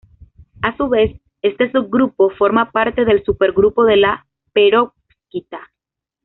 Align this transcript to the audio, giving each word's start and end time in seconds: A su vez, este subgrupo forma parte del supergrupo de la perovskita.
A 0.63 0.75
su 0.77 0.89
vez, 0.89 1.21
este 1.43 1.71
subgrupo 1.71 2.31
forma 2.31 2.71
parte 2.71 3.05
del 3.05 3.23
supergrupo 3.23 3.83
de 3.85 3.97
la 3.97 4.25
perovskita. 4.51 5.69